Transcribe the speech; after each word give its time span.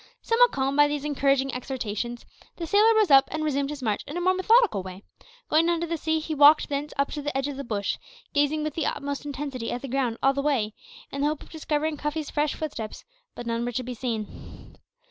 Somewhat 0.23 0.51
calmed 0.51 0.77
by 0.77 0.87
these 0.87 1.05
encouraging 1.05 1.53
exhortations, 1.53 2.25
the 2.57 2.65
sailor 2.65 2.95
rose 2.95 3.11
up 3.11 3.27
and 3.31 3.43
resumed 3.43 3.69
his 3.69 3.81
search 3.81 4.03
in 4.07 4.17
a 4.17 4.21
more 4.21 4.33
methodical 4.33 4.81
way. 4.81 5.03
Going 5.47 5.67
down 5.67 5.79
to 5.81 5.85
the 5.85 5.95
sea, 5.95 6.17
he 6.19 6.33
walked 6.33 6.69
thence 6.69 6.91
up 6.97 7.11
to 7.11 7.21
the 7.21 7.37
edge 7.37 7.47
of 7.47 7.55
the 7.55 7.63
bush, 7.63 7.99
gazing 8.33 8.63
with 8.63 8.73
the 8.73 8.87
utmost 8.87 9.27
intensity 9.27 9.71
at 9.71 9.83
the 9.83 9.87
ground 9.87 10.17
all 10.23 10.33
the 10.33 10.41
way, 10.41 10.73
in 11.11 11.21
the 11.21 11.27
hope 11.27 11.43
of 11.43 11.51
discovering 11.51 11.97
Cuffy's 11.97 12.31
fresh 12.31 12.55
footsteps; 12.55 13.03
but 13.35 13.45
none 13.45 13.63
were 13.63 13.71
to 13.73 13.83
be 13.83 13.93
seen. 13.93 14.75